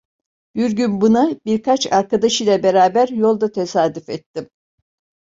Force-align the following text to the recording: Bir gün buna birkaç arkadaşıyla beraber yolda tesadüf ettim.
Bir 0.55 0.71
gün 0.71 1.01
buna 1.01 1.31
birkaç 1.45 1.91
arkadaşıyla 1.93 2.63
beraber 2.63 3.07
yolda 3.09 3.51
tesadüf 3.51 4.09
ettim. 4.09 4.49